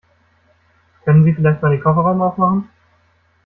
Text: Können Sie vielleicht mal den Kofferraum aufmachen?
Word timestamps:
Können 1.05 1.25
Sie 1.25 1.31
vielleicht 1.35 1.61
mal 1.61 1.69
den 1.69 1.79
Kofferraum 1.83 2.23
aufmachen? 2.23 2.67